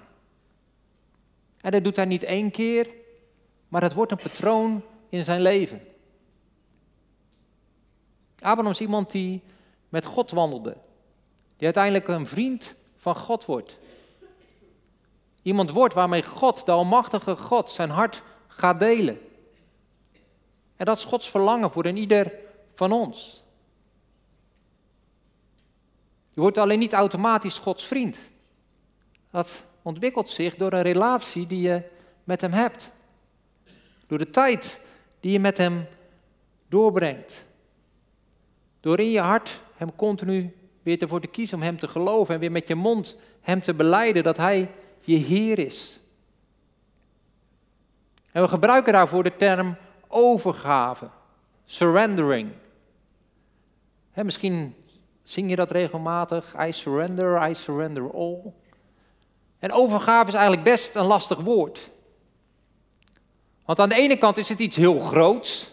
[1.62, 2.90] En dat doet hij niet één keer,
[3.68, 5.82] maar het wordt een patroon in zijn leven.
[8.40, 9.42] Abraham is iemand die
[9.90, 10.78] met God wandelde,
[11.56, 13.78] die uiteindelijk een vriend van God wordt.
[15.42, 19.20] Iemand wordt waarmee God, de Almachtige God, zijn hart gaat delen.
[20.76, 22.34] En dat is Gods verlangen voor een ieder
[22.74, 23.39] van ons.
[26.40, 28.18] Je wordt alleen niet automatisch Gods vriend.
[29.32, 31.84] Dat ontwikkelt zich door een relatie die je
[32.24, 32.92] met Hem hebt.
[34.08, 34.82] Door de tijd
[35.20, 35.88] die je met Hem
[36.68, 37.46] doorbrengt.
[38.80, 42.40] Door in je hart Hem continu weer ervoor te kiezen om Hem te geloven en
[42.40, 46.00] weer met je mond Hem te beleiden dat Hij je Heer is.
[48.32, 49.76] En we gebruiken daarvoor de term
[50.08, 51.10] overgave,
[51.66, 52.52] surrendering.
[54.14, 54.76] misschien
[55.30, 58.54] zing je dat regelmatig, I surrender, I surrender all.
[59.60, 61.90] En overgave is eigenlijk best een lastig woord.
[63.66, 65.72] Want aan de ene kant is het iets heel groots.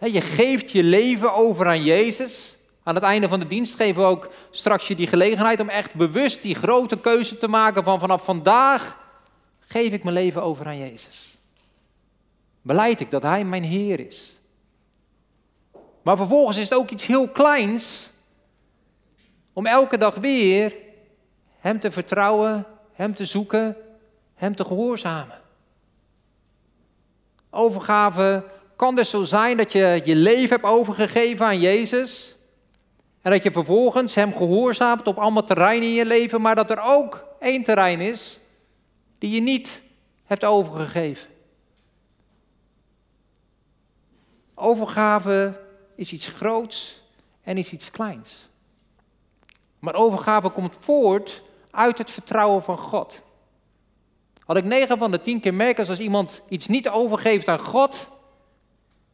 [0.00, 2.56] Je geeft je leven over aan Jezus.
[2.82, 5.94] Aan het einde van de dienst geven we ook straks je die gelegenheid om echt
[5.94, 8.98] bewust die grote keuze te maken van vanaf vandaag
[9.60, 11.36] geef ik mijn leven over aan Jezus.
[12.62, 14.38] Beleid ik dat Hij mijn Heer is.
[16.04, 18.10] Maar vervolgens is het ook iets heel kleins
[19.52, 20.74] om elke dag weer
[21.58, 23.76] Hem te vertrouwen, Hem te zoeken,
[24.34, 25.40] Hem te gehoorzamen.
[27.50, 28.44] Overgave
[28.76, 32.36] kan dus zo zijn dat je je leven hebt overgegeven aan Jezus.
[33.22, 36.80] En dat je vervolgens Hem gehoorzaamt op allemaal terreinen in je leven, maar dat er
[36.80, 38.40] ook één terrein is
[39.18, 39.82] die je niet
[40.24, 41.30] hebt overgegeven.
[44.54, 45.62] Overgave
[45.94, 47.02] is iets groots
[47.42, 48.48] en is iets kleins.
[49.78, 53.22] Maar overgave komt voort uit het vertrouwen van God.
[54.46, 58.10] Wat ik negen van de tien keer merk als iemand iets niet overgeeft aan God,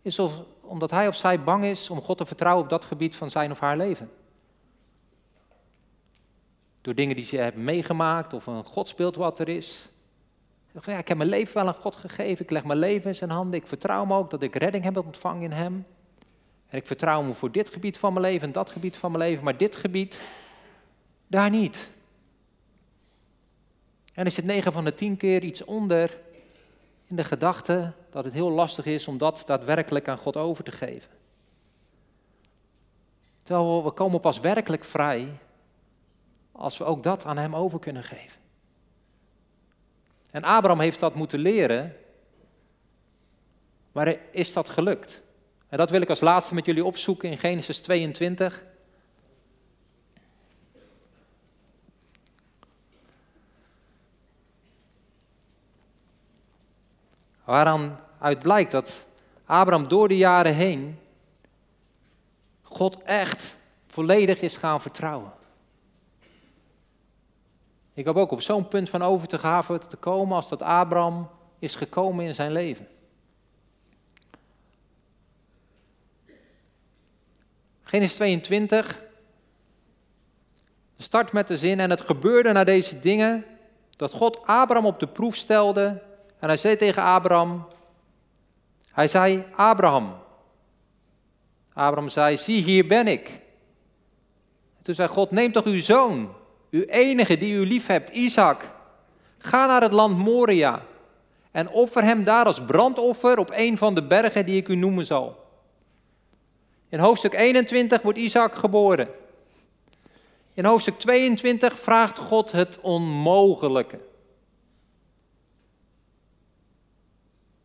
[0.02, 3.16] is of, omdat hij of zij bang is om God te vertrouwen op dat gebied
[3.16, 4.10] van zijn of haar leven.
[6.80, 9.88] Door dingen die ze hebben meegemaakt of een godsbeeld wat er is.
[10.84, 13.30] Ja, ik heb mijn leven wel aan God gegeven, ik leg mijn leven in zijn
[13.30, 15.86] handen, ik vertrouw me ook dat ik redding heb ontvangen in hem.
[16.70, 19.24] En ik vertrouw me voor dit gebied van mijn leven en dat gebied van mijn
[19.24, 20.24] leven, maar dit gebied,
[21.26, 21.90] daar niet.
[24.14, 26.18] En is het 9 van de 10 keer iets onder
[27.06, 30.72] in de gedachte dat het heel lastig is om dat daadwerkelijk aan God over te
[30.72, 31.10] geven.
[33.42, 35.28] Terwijl we komen pas werkelijk vrij
[36.52, 38.40] als we ook dat aan Hem over kunnen geven.
[40.30, 41.96] En Abraham heeft dat moeten leren,
[43.92, 45.22] maar is dat gelukt?
[45.70, 48.64] En dat wil ik als laatste met jullie opzoeken in Genesis 22.
[57.44, 59.06] Waaraan uit blijkt dat
[59.44, 60.98] Abraham door de jaren heen
[62.62, 63.56] God echt
[63.86, 65.32] volledig is gaan vertrouwen.
[67.94, 72.24] Ik hoop ook op zo'n punt van overgave te komen als dat Abraham is gekomen
[72.24, 72.88] in zijn leven.
[77.90, 79.02] Genesis 22
[80.98, 83.44] start met de zin en het gebeurde na deze dingen
[83.96, 86.02] dat God Abraham op de proef stelde
[86.38, 87.66] en hij zei tegen Abraham,
[88.92, 90.14] hij zei, Abraham.
[91.72, 93.28] Abraham zei, zie hier ben ik.
[94.78, 96.34] En toen zei God, neem toch uw zoon,
[96.70, 98.70] uw enige die u lief hebt, Isaac.
[99.38, 100.82] Ga naar het land Moria
[101.50, 105.06] en offer hem daar als brandoffer op een van de bergen die ik u noemen
[105.06, 105.39] zal.
[106.90, 109.08] In hoofdstuk 21 wordt Isaac geboren.
[110.54, 114.00] In hoofdstuk 22 vraagt God het onmogelijke.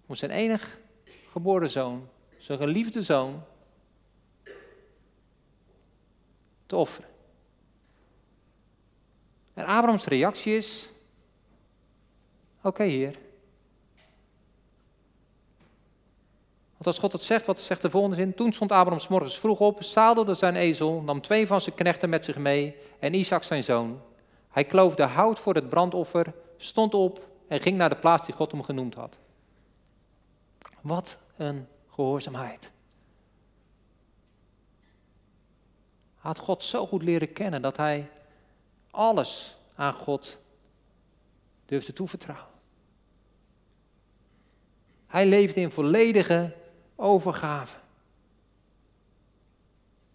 [0.06, 0.80] Om zijn enig
[1.32, 3.44] geboren zoon, zijn geliefde zoon,
[6.66, 7.10] te offeren.
[9.54, 10.94] En Abrahams reactie is:
[12.62, 13.25] Oké, Heer.
[16.86, 18.36] Als God het zegt, wat zegt de volgende zin?
[18.36, 22.10] Toen stond Abraham s morgens vroeg op, zadelde zijn ezel, nam twee van zijn knechten
[22.10, 24.02] met zich mee en Isaac zijn zoon.
[24.50, 28.52] Hij kloofde hout voor het brandoffer, stond op en ging naar de plaats die God
[28.52, 29.18] hem genoemd had.
[30.82, 32.72] Wat een gehoorzaamheid.
[36.16, 38.08] Hij had God zo goed leren kennen dat hij
[38.92, 40.40] alles aan God
[41.66, 42.54] durfde toevertrouwen.
[45.08, 46.54] Hij leefde in volledige
[46.96, 47.76] overgave.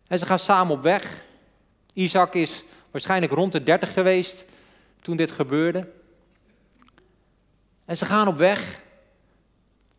[0.07, 1.25] En ze gaan samen op weg.
[1.93, 4.45] Isaac is waarschijnlijk rond de 30 geweest
[5.03, 5.89] toen dit gebeurde.
[7.85, 8.81] En ze gaan op weg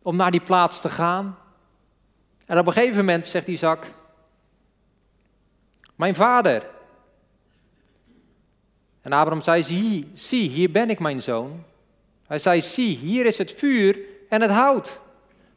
[0.02, 1.38] om naar die plaats te gaan.
[2.46, 3.86] En op een gegeven moment zegt Isaac:
[5.94, 6.70] Mijn vader.
[9.02, 11.64] En Abraham zei: Zie, zie, hier ben ik, mijn zoon.
[12.26, 15.00] Hij zei: Zie, hier is het vuur en het hout.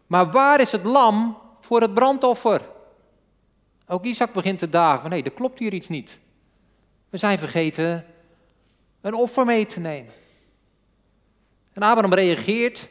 [0.08, 2.62] Maar waar is het lam voor het brandoffer?
[3.88, 6.20] Ook Isaac begint te dagen van: nee, er klopt hier iets niet.
[7.10, 8.06] We zijn vergeten
[9.02, 10.14] een offer mee te nemen.
[11.74, 12.90] En Abraham reageert.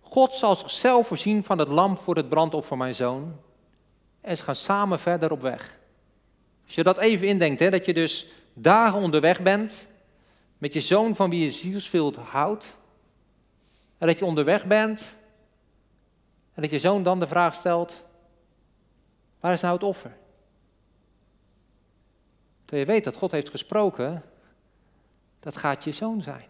[0.00, 3.36] God zal zichzelf voorzien van het lam voor het brandoffer, mijn zoon.
[4.20, 5.78] En ze gaan samen verder op weg.
[6.64, 9.88] Als je dat even indenkt, hè, dat je dus dagen onderweg bent
[10.58, 12.78] met je zoon van wie je zielsveel houdt.
[14.02, 15.16] En dat je onderweg bent
[16.54, 18.04] en dat je zoon dan de vraag stelt,
[19.40, 20.16] waar is nou het offer?
[22.62, 24.22] Terwijl je weet dat God heeft gesproken,
[25.40, 26.48] dat gaat je zoon zijn.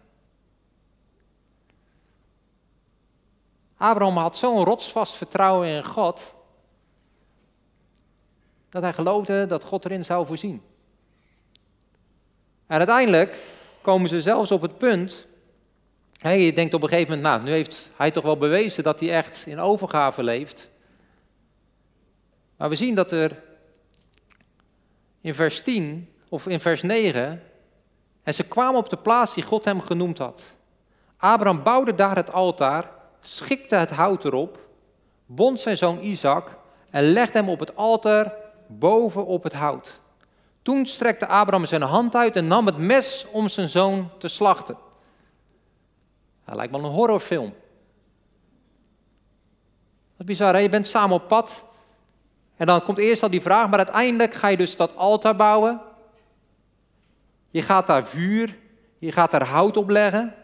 [3.77, 6.35] Abraham had zo'n rotsvast vertrouwen in God,
[8.69, 10.61] dat hij geloofde dat God erin zou voorzien.
[12.67, 13.39] En uiteindelijk
[13.81, 15.27] komen ze zelfs op het punt
[16.21, 19.11] je denkt op een gegeven moment, nou, nu heeft hij toch wel bewezen dat hij
[19.11, 20.69] echt in overgave leeft.
[22.57, 23.43] Maar we zien dat er
[25.21, 27.43] in vers 10 of in vers 9,
[28.23, 30.55] en ze kwamen op de plaats die God hem genoemd had.
[31.17, 32.89] Abraham bouwde daar het altaar,
[33.21, 34.59] schikte het hout erop,
[35.25, 36.57] bond zijn zoon Isaac
[36.89, 38.33] en legde hem op het altaar
[38.67, 39.99] boven op het hout.
[40.61, 44.77] Toen strekte Abraham zijn hand uit en nam het mes om zijn zoon te slachten.
[46.45, 47.49] Dat lijkt wel een horrorfilm.
[50.17, 50.59] Dat is bizar, hè?
[50.59, 51.65] je bent samen op pad.
[52.55, 55.81] En dan komt eerst al die vraag, maar uiteindelijk ga je dus dat altaar bouwen.
[57.49, 58.57] Je gaat daar vuur,
[58.99, 60.35] je gaat daar hout op leggen.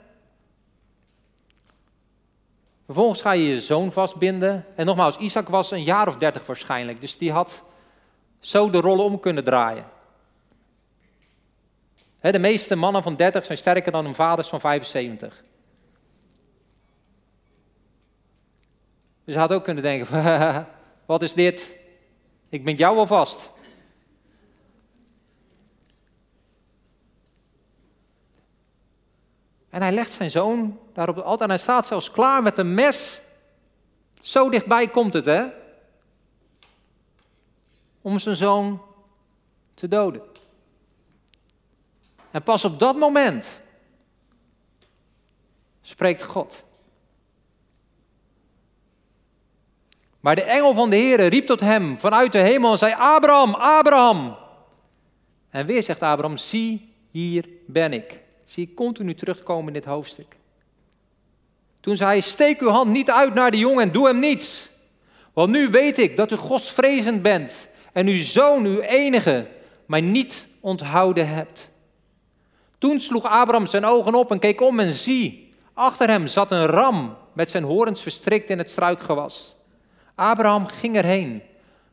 [2.86, 4.66] Vervolgens ga je je zoon vastbinden.
[4.76, 7.64] En nogmaals, Isaac was een jaar of dertig waarschijnlijk, dus die had
[8.40, 9.86] zo de rollen om kunnen draaien.
[12.20, 15.42] De meeste mannen van 30 zijn sterker dan hun vaders van 75.
[19.30, 20.68] Dus hij had ook kunnen denken,
[21.06, 21.76] wat is dit?
[22.50, 23.52] Ik ben jou al vast.
[29.70, 32.74] En hij legt zijn zoon daarop de altaar en hij staat zelfs klaar met een
[32.74, 33.22] mes.
[34.22, 35.46] Zo dichtbij komt het, hè?
[38.02, 38.82] Om zijn zoon
[39.74, 40.22] te doden.
[42.32, 43.62] En pas op dat moment
[45.82, 46.68] spreekt God.
[50.20, 53.54] Maar de engel van de Heer riep tot hem vanuit de hemel en zei: Abraham,
[53.54, 54.38] Abraham.
[55.50, 58.20] En weer zegt Abraham: Zie, hier ben ik.
[58.46, 60.38] Zie ik continu terugkomen in dit hoofdstuk.
[61.80, 64.70] Toen zei hij: Steek uw hand niet uit naar de jongen en doe hem niets.
[65.34, 69.48] Want nu weet ik dat u godsvrezend bent en uw zoon, uw enige,
[69.86, 71.70] mij niet onthouden hebt.
[72.78, 76.66] Toen sloeg Abraham zijn ogen op en keek om en zie, achter hem zat een
[76.66, 79.56] ram met zijn horens verstrikt in het struikgewas.
[80.20, 81.42] Abraham ging erheen,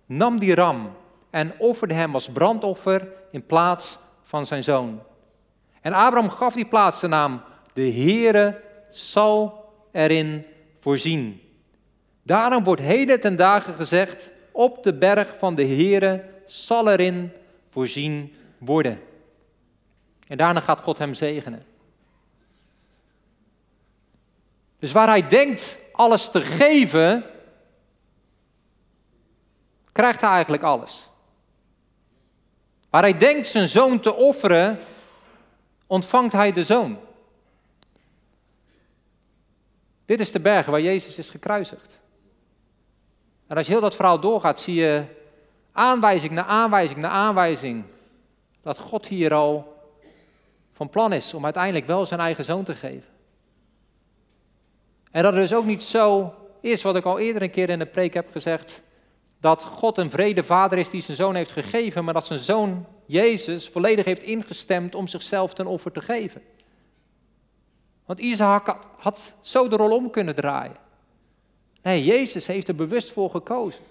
[0.06, 0.96] nam die ram
[1.30, 5.02] en offerde hem als brandoffer in plaats van zijn zoon.
[5.80, 10.46] En Abraham gaf die plaats de naam, de Heere zal erin
[10.78, 11.40] voorzien.
[12.22, 17.32] Daarom wordt heden ten dagen gezegd, op de berg van de Heere zal erin
[17.68, 19.00] voorzien worden.
[20.28, 21.64] En daarna gaat God hem zegenen.
[24.78, 27.24] Dus waar hij denkt alles te geven,
[29.96, 31.08] krijgt hij eigenlijk alles.
[32.90, 34.78] Waar hij denkt zijn zoon te offeren,
[35.86, 36.98] ontvangt hij de zoon.
[40.04, 41.98] Dit is de berg waar Jezus is gekruisigd.
[43.46, 45.04] En als je heel dat verhaal doorgaat, zie je
[45.72, 47.84] aanwijzing na aanwijzing na aanwijzing
[48.62, 49.76] dat God hier al
[50.72, 53.10] van plan is om uiteindelijk wel zijn eigen zoon te geven.
[55.10, 57.78] En dat het dus ook niet zo is, wat ik al eerder een keer in
[57.78, 58.82] de preek heb gezegd,
[59.40, 62.86] dat God een vrede vader is die zijn zoon heeft gegeven, maar dat zijn zoon
[63.06, 66.42] Jezus volledig heeft ingestemd om zichzelf ten offer te geven.
[68.06, 70.76] Want Isaac had zo de rol om kunnen draaien.
[71.82, 73.82] Nee, Jezus heeft er bewust voor gekozen.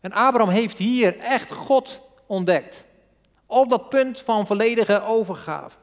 [0.00, 2.84] En Abraham heeft hier echt God ontdekt.
[3.46, 5.76] Op dat punt van volledige overgave.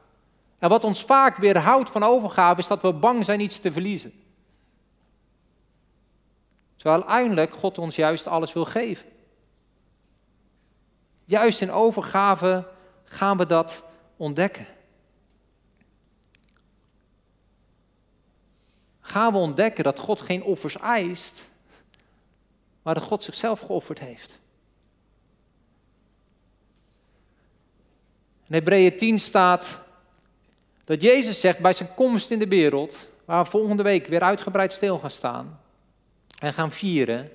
[0.58, 4.19] En wat ons vaak weerhoudt van overgave is dat we bang zijn iets te verliezen.
[6.80, 9.08] Terwijl uiteindelijk God ons juist alles wil geven.
[11.24, 12.68] Juist in overgave
[13.04, 13.84] gaan we dat
[14.16, 14.66] ontdekken.
[19.00, 21.48] Gaan we ontdekken dat God geen offers eist,
[22.82, 24.38] maar dat God zichzelf geofferd heeft.
[28.46, 29.80] In Hebreeën 10 staat
[30.84, 34.72] dat Jezus zegt bij zijn komst in de wereld, waar we volgende week weer uitgebreid
[34.72, 35.60] stil gaan staan
[36.40, 37.30] en gaan vieren.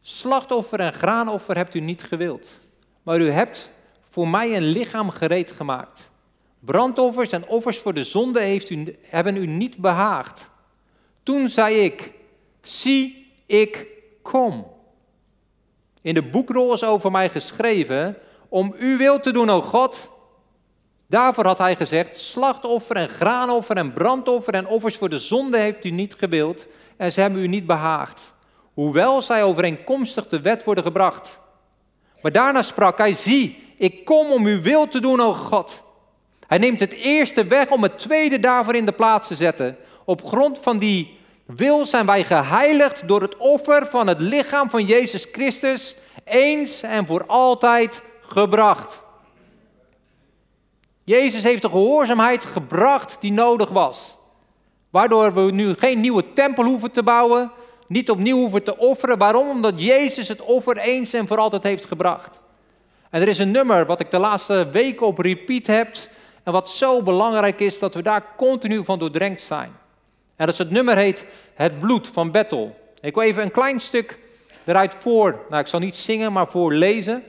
[0.00, 2.50] Slachtoffer en graanoffer hebt u niet gewild,
[3.02, 3.70] maar u hebt
[4.08, 6.10] voor mij een lichaam gereed gemaakt.
[6.60, 10.50] Brandoffers en offers voor de zonde heeft u, hebben u niet behaagd.
[11.22, 12.12] Toen zei ik,
[12.62, 13.86] zie, ik
[14.22, 14.66] kom.
[16.02, 18.16] In de boekrol is over mij geschreven,
[18.48, 20.10] om uw wil te doen, o God.
[21.08, 25.84] Daarvoor had hij gezegd, slachtoffer en graanoffer en brandoffer en offers voor de zonde heeft
[25.84, 28.32] u niet gewild en ze hebben u niet behaagd.
[28.74, 31.40] Hoewel zij overeenkomstig de wet worden gebracht.
[32.22, 35.82] Maar daarna sprak hij, zie, ik kom om uw wil te doen, o God.
[36.46, 39.76] Hij neemt het eerste weg om het tweede daarvoor in de plaats te zetten.
[40.04, 44.84] Op grond van die wil zijn wij geheiligd door het offer van het lichaam van
[44.84, 49.06] Jezus Christus, eens en voor altijd gebracht.
[51.08, 54.16] Jezus heeft de gehoorzaamheid gebracht die nodig was.
[54.90, 57.50] Waardoor we nu geen nieuwe tempel hoeven te bouwen,
[57.86, 59.18] niet opnieuw hoeven te offeren.
[59.18, 59.48] Waarom?
[59.48, 62.40] Omdat Jezus het offer eens en voor altijd heeft gebracht.
[63.10, 65.96] En er is een nummer wat ik de laatste weken op repeat heb.
[66.42, 69.70] En wat zo belangrijk is dat we daar continu van doordrenkt zijn.
[70.36, 72.76] En dat is het nummer heet Het bloed van Bethel.
[73.00, 74.18] Ik wil even een klein stuk
[74.64, 77.24] eruit voor, nou ik zal niet zingen, maar voorlezen.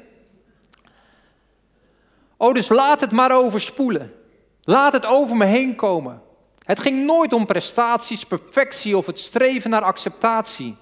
[2.42, 4.14] Oh, dus laat het maar overspoelen.
[4.62, 6.22] Laat het over me heen komen.
[6.64, 10.76] Het ging nooit om prestaties, perfectie of het streven naar acceptatie.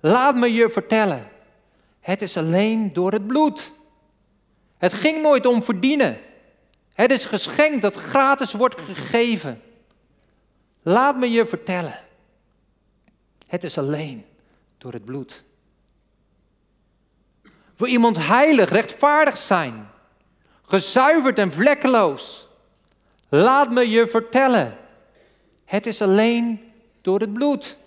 [0.00, 1.28] Laat me je vertellen.
[2.00, 3.72] Het is alleen door het bloed.
[4.78, 6.18] Het ging nooit om verdienen.
[6.92, 9.62] Het is geschenk dat gratis wordt gegeven.
[10.82, 11.98] Laat me je vertellen.
[13.46, 14.24] Het is alleen
[14.78, 15.44] door het bloed.
[17.76, 19.94] Wil iemand heilig, rechtvaardig zijn?
[20.66, 22.48] Gezuiverd en vlekkeloos.
[23.28, 24.76] Laat me je vertellen,
[25.64, 27.78] het is alleen door het bloed.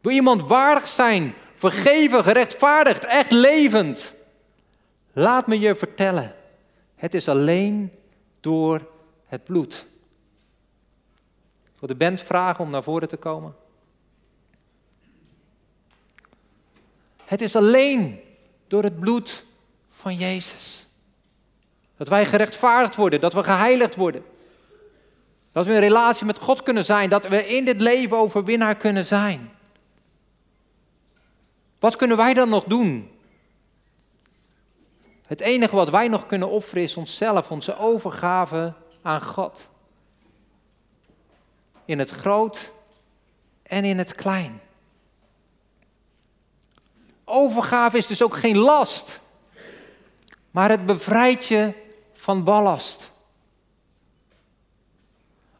[0.00, 4.14] Wil iemand waardig zijn, vergeven, gerechtvaardigd, echt levend?
[5.12, 6.34] Laat me je vertellen,
[6.94, 7.92] het is alleen
[8.40, 8.88] door
[9.26, 9.86] het bloed.
[11.64, 13.54] Ik wil de band vragen om naar voren te komen.
[17.24, 18.20] Het is alleen
[18.66, 19.44] door het bloed
[19.90, 20.85] van Jezus.
[21.96, 24.24] Dat wij gerechtvaardigd worden, dat we geheiligd worden.
[25.52, 29.06] Dat we in relatie met God kunnen zijn, dat we in dit leven overwinnaar kunnen
[29.06, 29.50] zijn.
[31.78, 33.10] Wat kunnen wij dan nog doen?
[35.26, 38.72] Het enige wat wij nog kunnen offeren is onszelf, onze overgave
[39.02, 39.68] aan God.
[41.84, 42.72] In het groot
[43.62, 44.60] en in het klein.
[47.24, 49.20] Overgave is dus ook geen last,
[50.50, 51.72] maar het bevrijdt je
[52.26, 53.12] van ballast.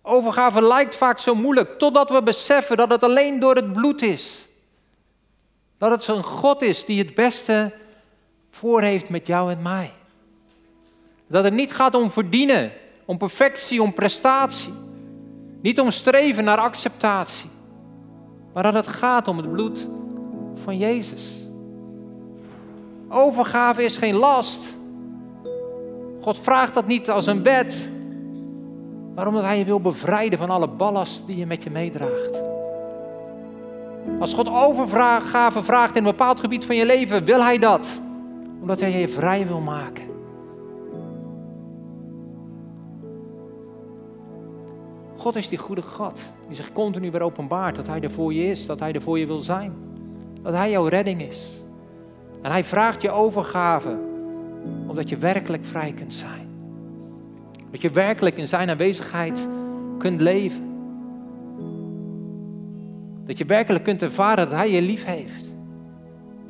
[0.02, 4.48] Overgave lijkt vaak zo moeilijk, totdat we beseffen dat het alleen door het bloed is.
[5.78, 7.72] Dat het zo'n God is die het beste
[8.50, 9.92] voor heeft met jou en mij.
[11.26, 12.72] Dat het niet gaat om verdienen,
[13.04, 14.74] om perfectie, om prestatie.
[15.60, 17.50] Niet om streven naar acceptatie.
[18.52, 19.88] Maar dat het gaat om het bloed
[20.54, 21.22] van Jezus.
[23.08, 24.75] Overgave is geen last,
[26.26, 27.90] God vraagt dat niet als een bed,
[29.14, 32.42] maar omdat Hij je wil bevrijden van alle ballast die je met je meedraagt.
[34.20, 38.00] Als God overgave vraagt in een bepaald gebied van je leven, wil Hij dat.
[38.60, 40.04] Omdat Hij je vrij wil maken.
[45.16, 48.46] God is die goede God, die zich continu weer openbaart dat Hij er voor je
[48.46, 49.74] is, dat Hij er voor je wil zijn.
[50.42, 51.62] Dat Hij jouw redding is.
[52.42, 54.14] En Hij vraagt je overgave,
[54.86, 56.48] omdat je werkelijk vrij kunt zijn.
[57.70, 59.48] Dat je werkelijk in Zijn aanwezigheid
[59.98, 60.64] kunt leven.
[63.24, 65.54] Dat je werkelijk kunt ervaren dat Hij je lief heeft.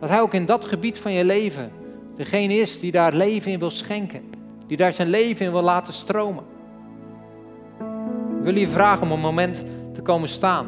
[0.00, 1.70] Dat Hij ook in dat gebied van je leven
[2.16, 4.22] degene is die daar leven in wil schenken.
[4.66, 6.44] Die daar zijn leven in wil laten stromen.
[8.38, 10.66] Ik wil je vragen om een moment te komen staan.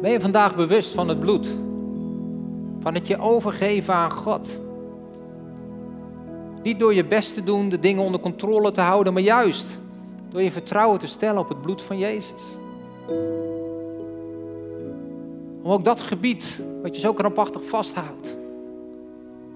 [0.00, 1.56] Ben je vandaag bewust van het bloed?
[2.80, 4.60] Van het je overgeven aan God?
[6.62, 9.80] Niet door je best te doen, de dingen onder controle te houden, maar juist
[10.28, 12.42] door je vertrouwen te stellen op het bloed van Jezus.
[15.62, 18.36] Om ook dat gebied, wat je zo krampachtig vasthoudt,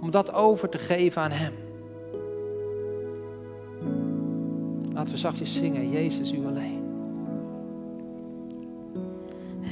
[0.01, 1.53] om dat over te geven aan Hem.
[4.93, 6.84] Laten we zachtjes zingen, Jezus, U alleen.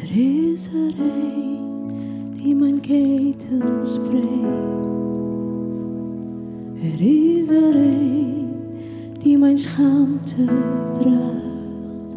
[0.03, 4.87] Er is er een die mijn ketens breekt.
[6.83, 8.49] Er is er een
[9.19, 10.45] die mijn schaamte
[10.93, 12.17] draagt.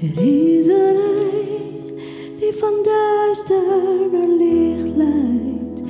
[0.00, 1.96] Er is er een
[2.38, 5.82] die van duister naar licht leidt.